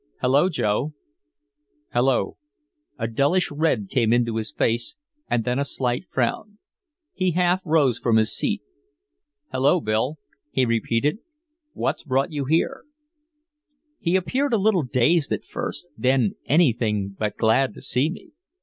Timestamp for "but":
17.19-17.37